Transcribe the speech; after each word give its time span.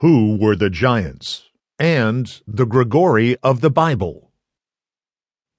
Who 0.00 0.36
were 0.36 0.56
the 0.56 0.70
giants? 0.70 1.44
And 1.78 2.40
the 2.48 2.66
Grigori 2.66 3.36
of 3.42 3.60
the 3.60 3.70
Bible. 3.70 4.32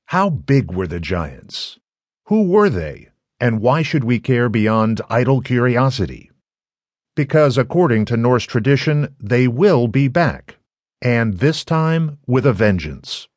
How 0.07 0.29
big 0.29 0.71
were 0.71 0.87
the 0.87 0.99
giants? 0.99 1.79
Who 2.25 2.43
were 2.49 2.69
they? 2.69 3.09
And 3.39 3.61
why 3.61 3.81
should 3.81 4.03
we 4.03 4.19
care 4.19 4.49
beyond 4.49 5.01
idle 5.09 5.41
curiosity? 5.41 6.31
Because 7.15 7.57
according 7.57 8.05
to 8.05 8.17
Norse 8.17 8.43
tradition, 8.43 9.15
they 9.21 9.47
will 9.47 9.87
be 9.87 10.09
back, 10.09 10.57
and 11.01 11.39
this 11.39 11.63
time 11.63 12.17
with 12.27 12.45
a 12.45 12.53
vengeance. 12.53 13.29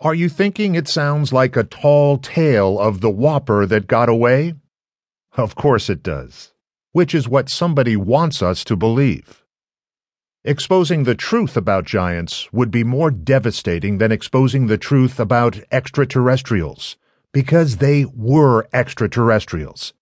Are 0.00 0.14
you 0.14 0.28
thinking 0.28 0.74
it 0.74 0.88
sounds 0.88 1.32
like 1.32 1.56
a 1.56 1.62
tall 1.62 2.18
tale 2.18 2.80
of 2.80 3.00
the 3.00 3.10
whopper 3.10 3.64
that 3.66 3.86
got 3.86 4.08
away? 4.08 4.54
Of 5.36 5.54
course 5.54 5.88
it 5.88 6.02
does, 6.02 6.52
which 6.90 7.14
is 7.14 7.28
what 7.28 7.48
somebody 7.48 7.96
wants 7.96 8.42
us 8.42 8.64
to 8.64 8.74
believe. 8.76 9.43
Exposing 10.46 11.04
the 11.04 11.14
truth 11.14 11.56
about 11.56 11.86
giants 11.86 12.52
would 12.52 12.70
be 12.70 12.84
more 12.84 13.10
devastating 13.10 13.96
than 13.96 14.12
exposing 14.12 14.66
the 14.66 14.76
truth 14.76 15.18
about 15.18 15.58
extraterrestrials, 15.72 16.98
because 17.32 17.78
they 17.78 18.04
were 18.14 18.68
extraterrestrials. 18.70 19.94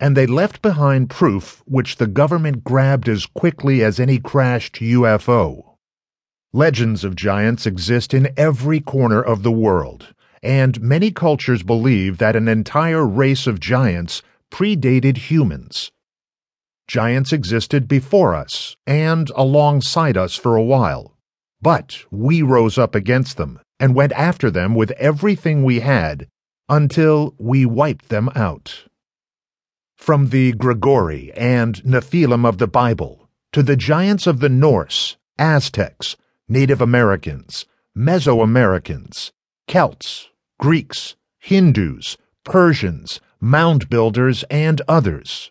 And 0.00 0.16
they 0.16 0.26
left 0.26 0.62
behind 0.62 1.10
proof 1.10 1.62
which 1.66 1.96
the 1.96 2.06
government 2.06 2.64
grabbed 2.64 3.10
as 3.10 3.26
quickly 3.26 3.84
as 3.84 4.00
any 4.00 4.18
crashed 4.18 4.76
UFO. 4.76 5.76
Legends 6.54 7.04
of 7.04 7.14
giants 7.14 7.66
exist 7.66 8.14
in 8.14 8.32
every 8.38 8.80
corner 8.80 9.20
of 9.20 9.42
the 9.42 9.52
world, 9.52 10.14
and 10.42 10.80
many 10.80 11.10
cultures 11.10 11.62
believe 11.62 12.16
that 12.16 12.36
an 12.36 12.48
entire 12.48 13.06
race 13.06 13.46
of 13.46 13.60
giants 13.60 14.22
predated 14.50 15.18
humans. 15.18 15.90
Giants 16.86 17.32
existed 17.32 17.88
before 17.88 18.34
us 18.34 18.76
and 18.86 19.30
alongside 19.34 20.16
us 20.16 20.36
for 20.36 20.54
a 20.54 20.62
while, 20.62 21.16
but 21.62 22.04
we 22.10 22.42
rose 22.42 22.76
up 22.76 22.94
against 22.94 23.36
them 23.36 23.58
and 23.80 23.94
went 23.94 24.12
after 24.12 24.50
them 24.50 24.74
with 24.74 24.90
everything 24.92 25.64
we 25.64 25.80
had 25.80 26.28
until 26.68 27.34
we 27.38 27.64
wiped 27.64 28.10
them 28.10 28.28
out. 28.34 28.84
From 29.96 30.28
the 30.28 30.52
Grigori 30.52 31.32
and 31.32 31.82
Nephilim 31.84 32.46
of 32.46 32.58
the 32.58 32.66
Bible 32.66 33.28
to 33.52 33.62
the 33.62 33.76
giants 33.76 34.26
of 34.26 34.40
the 34.40 34.48
Norse, 34.50 35.16
Aztecs, 35.38 36.16
Native 36.48 36.82
Americans, 36.82 37.64
Mesoamericans, 37.96 39.32
Celts, 39.66 40.28
Greeks, 40.58 41.16
Hindus, 41.38 42.18
Persians, 42.44 43.20
mound 43.40 43.88
builders, 43.88 44.44
and 44.50 44.82
others 44.86 45.50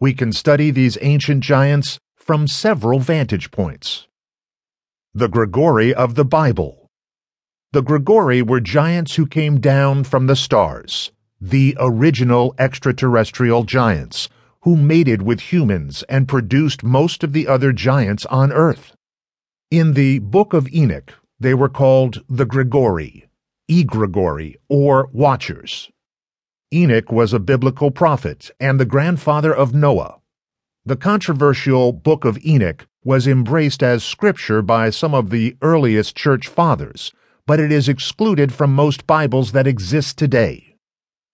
we 0.00 0.12
can 0.12 0.32
study 0.32 0.70
these 0.70 0.98
ancient 1.00 1.42
giants 1.42 1.98
from 2.16 2.48
several 2.48 2.98
vantage 2.98 3.50
points. 3.50 4.06
The 5.14 5.28
Grigori 5.28 5.94
of 5.94 6.14
the 6.14 6.24
Bible. 6.24 6.90
The 7.72 7.82
Grigori 7.82 8.42
were 8.42 8.60
giants 8.60 9.14
who 9.14 9.26
came 9.26 9.60
down 9.60 10.04
from 10.04 10.26
the 10.26 10.36
stars, 10.36 11.12
the 11.40 11.76
original 11.78 12.54
extraterrestrial 12.58 13.64
giants, 13.64 14.28
who 14.62 14.76
mated 14.76 15.22
with 15.22 15.52
humans 15.52 16.02
and 16.08 16.26
produced 16.26 16.82
most 16.82 17.22
of 17.22 17.32
the 17.32 17.46
other 17.46 17.72
giants 17.72 18.24
on 18.26 18.52
Earth. 18.52 18.94
In 19.70 19.94
the 19.94 20.20
Book 20.20 20.54
of 20.54 20.72
Enoch, 20.72 21.12
they 21.38 21.52
were 21.52 21.68
called 21.68 22.24
the 22.28 22.46
Grigori, 22.46 23.28
Egregori, 23.70 24.54
or 24.68 25.08
Watchers. 25.12 25.90
Enoch 26.74 27.12
was 27.12 27.32
a 27.32 27.38
biblical 27.38 27.92
prophet 27.92 28.50
and 28.58 28.80
the 28.80 28.84
grandfather 28.84 29.54
of 29.54 29.72
Noah. 29.72 30.18
The 30.84 30.96
controversial 30.96 31.92
Book 31.92 32.24
of 32.24 32.36
Enoch 32.44 32.88
was 33.04 33.28
embraced 33.28 33.80
as 33.80 34.02
scripture 34.02 34.60
by 34.60 34.90
some 34.90 35.14
of 35.14 35.30
the 35.30 35.56
earliest 35.62 36.16
church 36.16 36.48
fathers, 36.48 37.12
but 37.46 37.60
it 37.60 37.70
is 37.70 37.88
excluded 37.88 38.52
from 38.52 38.74
most 38.74 39.06
Bibles 39.06 39.52
that 39.52 39.68
exist 39.68 40.18
today. 40.18 40.76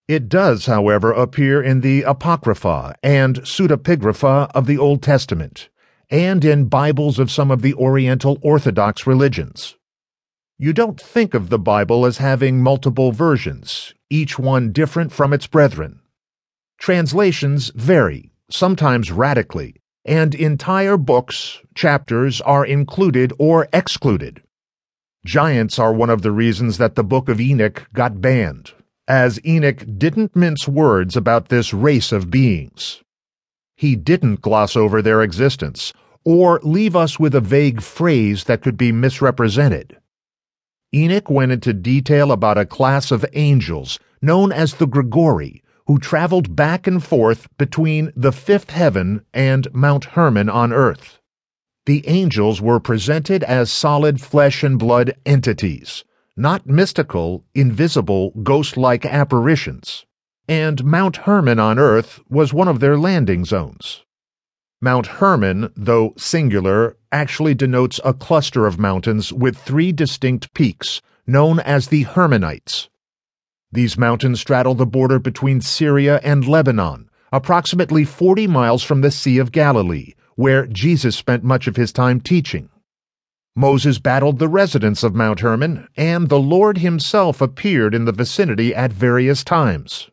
It 0.07 0.29
does, 0.29 0.67
however, 0.67 1.11
appear 1.11 1.63
in 1.63 1.81
the 1.81 2.03
Apocrypha 2.03 2.97
and 3.03 3.41
Pseudepigrapha 3.43 4.51
of 4.55 4.67
the 4.67 4.77
Old 4.77 5.03
Testament, 5.03 5.71
and 6.11 6.45
in 6.45 6.67
Bibles 6.67 7.19
of 7.19 7.31
some 7.31 7.51
of 7.51 7.63
the 7.63 7.75
Oriental 7.75 8.39
Orthodox 8.43 9.07
religions. 9.07 9.77
You 10.63 10.75
don't 10.75 11.01
think 11.01 11.33
of 11.33 11.49
the 11.49 11.59
Bible 11.59 12.05
as 12.05 12.19
having 12.19 12.63
multiple 12.63 13.13
versions, 13.13 13.95
each 14.11 14.39
one 14.39 14.73
different 14.73 15.11
from 15.11 15.33
its 15.33 15.47
brethren. 15.47 16.01
Translations 16.79 17.71
vary, 17.75 18.31
sometimes 18.51 19.11
radically, 19.11 19.77
and 20.05 20.35
entire 20.35 20.99
books, 20.99 21.61
chapters 21.75 22.43
are 22.43 22.67
included 22.67 23.33
or 23.39 23.69
excluded. 23.73 24.43
Giants 25.25 25.79
are 25.79 25.95
one 25.95 26.11
of 26.11 26.21
the 26.21 26.31
reasons 26.31 26.77
that 26.77 26.95
the 26.95 27.05
Book 27.05 27.31
of 27.31 27.41
Enoch 27.41 27.89
got 27.95 28.21
banned, 28.21 28.73
as 29.09 29.43
Enoch 29.47 29.83
didn't 29.97 30.37
mince 30.37 30.69
words 30.69 31.17
about 31.17 31.49
this 31.49 31.73
race 31.73 32.13
of 32.13 32.31
beings. 32.31 33.01
He 33.77 33.97
didn't 33.97 34.43
gloss 34.43 34.77
over 34.77 35.01
their 35.01 35.23
existence, 35.23 35.95
or 36.23 36.61
leave 36.63 36.95
us 36.95 37.19
with 37.19 37.35
a 37.35 37.41
vague 37.41 37.81
phrase 37.81 38.45
that 38.45 38.61
could 38.61 38.77
be 38.77 38.93
misrepresented. 38.93 39.97
Enoch 40.95 41.31
went 41.31 41.53
into 41.53 41.73
detail 41.73 42.33
about 42.33 42.59
a 42.59 42.67
class 42.67 43.11
of 43.11 43.25
angels 43.33 43.99
known 44.21 44.53
as 44.53 44.75
the 44.75 44.87
Grigori 44.87 45.63
who 45.87 45.99
traveled 45.99 46.55
back 46.55 46.87
and 46.87 47.03
forth 47.03 47.49
between 47.59 48.13
the 48.15 48.33
fifth 48.33 48.71
heaven 48.71 49.25
and 49.35 49.73
Mount 49.73 50.05
Hermon 50.05 50.49
on 50.49 50.73
earth. 50.73 51.21
The 51.87 52.07
angels 52.07 52.61
were 52.61 52.79
presented 52.79 53.43
as 53.45 53.71
solid 53.71 54.21
flesh 54.21 54.63
and 54.63 54.79
blood 54.79 55.15
entities, 55.25 56.05
not 56.37 56.67
mystical, 56.67 57.45
invisible, 57.55 58.31
ghost 58.43 58.77
like 58.77 59.05
apparitions, 59.05 60.07
and 60.47 60.85
Mount 60.85 61.17
Hermon 61.19 61.59
on 61.59 61.79
earth 61.79 62.21
was 62.29 62.53
one 62.53 62.69
of 62.69 62.81
their 62.81 62.99
landing 62.99 63.45
zones. 63.45 64.05
Mount 64.83 65.07
Hermon, 65.07 65.71
though 65.77 66.15
singular, 66.17 66.97
actually 67.13 67.55
denotes 67.55 68.01
a 68.03 68.15
cluster 68.15 68.67
of 68.67 68.79
mountains 68.79 69.31
with 69.31 69.59
three 69.59 69.93
distinct 69.93 70.55
peaks, 70.55 71.03
known 71.27 71.61
as 71.61 71.89
the 71.89 72.05
Hermonites. 72.05 72.89
These 73.71 73.99
mountains 73.99 74.41
straddle 74.41 74.75
the 74.75 74.87
border 74.87 75.19
between 75.19 75.61
Syria 75.61 76.19
and 76.25 76.49
Lebanon, 76.49 77.11
approximately 77.31 78.07
40 78.07 78.47
miles 78.47 78.83
from 78.83 79.03
the 79.03 79.11
Sea 79.11 79.37
of 79.37 79.53
Galilee, 79.53 80.15
where 80.35 80.67
Jesus 80.67 81.15
spent 81.15 81.45
much 81.45 81.67
of 81.67 81.77
his 81.77 81.93
time 81.93 82.19
teaching. 82.19 82.71
Moses 83.55 83.99
battled 83.99 84.39
the 84.39 84.49
residents 84.49 85.03
of 85.03 85.15
Mount 85.15 85.41
Hermon, 85.41 85.89
and 85.95 86.31
the 86.31 86.41
Lord 86.41 86.79
himself 86.79 87.43
appeared 87.43 87.95
in 87.95 88.07
the 88.07 88.13
vicinity 88.13 88.75
at 88.75 88.95
various 88.95 89.45
times. 89.45 90.11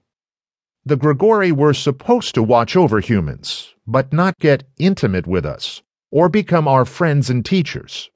The 0.86 0.98
Grigori 0.98 1.54
were 1.54 1.74
supposed 1.74 2.36
to 2.36 2.44
watch 2.44 2.76
over 2.76 3.00
humans, 3.00 3.74
but 3.88 4.12
not 4.12 4.38
get 4.40 4.66
intimate 4.78 5.26
with 5.26 5.46
us 5.46 5.82
or 6.12 6.30
become 6.30 6.68
our 6.68 6.86
friends 6.86 7.30
and 7.30 7.46
teachers. 7.46 8.10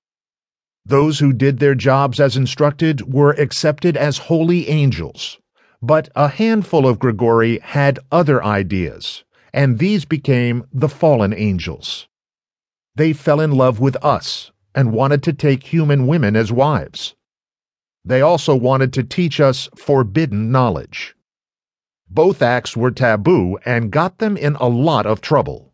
Those 0.86 1.20
who 1.20 1.32
did 1.32 1.60
their 1.60 1.76
jobs 1.76 2.20
as 2.20 2.36
instructed 2.36 3.14
were 3.14 3.32
accepted 3.32 3.96
as 3.96 4.18
holy 4.18 4.68
angels, 4.68 5.40
but 5.82 6.10
a 6.16 6.28
handful 6.28 6.88
of 6.88 7.00
Grigori 7.00 7.60
had 7.60 8.00
other 8.12 8.44
ideas, 8.44 9.24
and 9.54 9.80
these 9.80 10.06
became 10.06 10.66
the 10.74 10.90
fallen 10.90 11.34
angels. 11.34 12.08
They 12.96 13.14
fell 13.14 13.40
in 13.40 13.52
love 13.52 13.80
with 13.80 13.96
us 14.04 14.52
and 14.76 14.92
wanted 14.92 15.24
to 15.24 15.34
take 15.34 15.64
human 15.64 16.08
women 16.08 16.36
as 16.36 16.52
wives. 16.52 17.16
They 18.04 18.22
also 18.22 18.56
wanted 18.56 18.94
to 18.94 19.04
teach 19.04 19.40
us 19.40 19.70
forbidden 19.76 20.52
knowledge. 20.52 21.16
Both 22.14 22.42
acts 22.42 22.76
were 22.76 22.92
taboo 22.92 23.58
and 23.64 23.90
got 23.90 24.18
them 24.18 24.36
in 24.36 24.58
a 24.58 24.68
lot 24.68 25.06
of 25.06 25.22
trouble. 25.22 25.72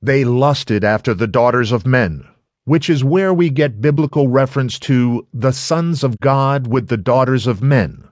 They 0.00 0.24
lusted 0.24 0.84
after 0.84 1.12
the 1.12 1.26
daughters 1.26 1.70
of 1.70 1.86
men, 1.86 2.26
which 2.64 2.88
is 2.88 3.04
where 3.04 3.34
we 3.34 3.50
get 3.50 3.82
biblical 3.82 4.28
reference 4.28 4.78
to 4.80 5.26
the 5.34 5.52
sons 5.52 6.02
of 6.02 6.18
God 6.18 6.66
with 6.66 6.88
the 6.88 6.96
daughters 6.96 7.46
of 7.46 7.62
men. 7.62 8.08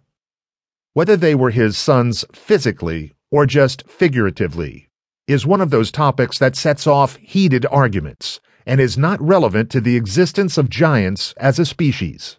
Whether 0.92 1.16
they 1.16 1.34
were 1.34 1.52
his 1.52 1.78
sons 1.78 2.26
physically 2.34 3.14
or 3.30 3.46
just 3.46 3.88
figuratively 3.88 4.90
is 5.26 5.46
one 5.46 5.62
of 5.62 5.70
those 5.70 5.90
topics 5.90 6.38
that 6.38 6.54
sets 6.54 6.86
off 6.86 7.16
heated 7.16 7.64
arguments 7.70 8.40
and 8.66 8.78
is 8.78 8.98
not 8.98 9.18
relevant 9.22 9.70
to 9.70 9.80
the 9.80 9.96
existence 9.96 10.58
of 10.58 10.68
giants 10.68 11.32
as 11.38 11.58
a 11.58 11.64
species. 11.64 12.36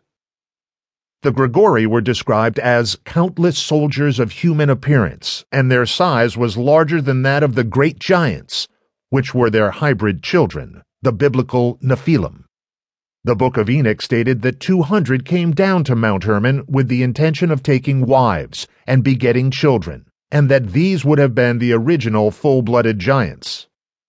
The 1.23 1.31
Grigori 1.31 1.87
were 1.87 2.01
described 2.01 2.59
as 2.59 2.97
countless 3.05 3.57
soldiers 3.57 4.19
of 4.19 4.31
human 4.33 4.69
appearance, 4.69 5.45
and 5.53 5.71
their 5.71 5.85
size 5.85 6.35
was 6.35 6.57
larger 6.57 7.01
than 7.01 7.21
that 7.21 7.43
of 7.43 7.55
the 7.55 7.63
great 7.63 7.97
giants, 7.97 8.67
which 9.09 9.33
were 9.33 9.49
their 9.49 9.71
hybrid 9.71 10.21
children, 10.21 10.81
the 11.01 11.13
biblical 11.13 11.79
Nephilim. 11.81 12.43
The 13.23 13.37
Book 13.37 13.55
of 13.55 13.69
Enoch 13.69 14.01
stated 14.01 14.41
that 14.41 14.59
200 14.59 15.23
came 15.23 15.53
down 15.53 15.85
to 15.85 15.95
Mount 15.95 16.25
Hermon 16.25 16.65
with 16.67 16.89
the 16.89 17.03
intention 17.03 17.51
of 17.51 17.63
taking 17.63 18.05
wives 18.05 18.67
and 18.85 19.01
begetting 19.01 19.49
children, 19.49 20.07
and 20.29 20.49
that 20.49 20.73
these 20.73 21.05
would 21.05 21.19
have 21.19 21.33
been 21.33 21.59
the 21.59 21.71
original 21.71 22.31
full 22.31 22.63
blooded 22.63 22.99
giants. 22.99 23.67